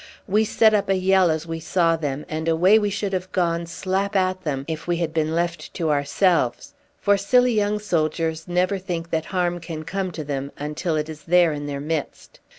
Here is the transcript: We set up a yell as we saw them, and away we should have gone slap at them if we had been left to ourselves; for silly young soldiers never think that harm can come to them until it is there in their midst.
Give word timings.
We 0.27 0.45
set 0.45 0.73
up 0.73 0.89
a 0.89 0.95
yell 0.95 1.29
as 1.29 1.45
we 1.45 1.59
saw 1.59 1.95
them, 1.95 2.25
and 2.27 2.47
away 2.47 2.79
we 2.79 2.89
should 2.89 3.13
have 3.13 3.31
gone 3.31 3.67
slap 3.67 4.15
at 4.15 4.41
them 4.43 4.65
if 4.67 4.87
we 4.87 4.97
had 4.97 5.13
been 5.13 5.35
left 5.35 5.71
to 5.75 5.91
ourselves; 5.91 6.73
for 6.99 7.17
silly 7.17 7.53
young 7.53 7.77
soldiers 7.77 8.47
never 8.47 8.79
think 8.79 9.11
that 9.11 9.25
harm 9.25 9.59
can 9.59 9.83
come 9.83 10.09
to 10.13 10.23
them 10.23 10.51
until 10.57 10.95
it 10.95 11.07
is 11.07 11.25
there 11.25 11.53
in 11.53 11.67
their 11.67 11.79
midst. 11.81 12.39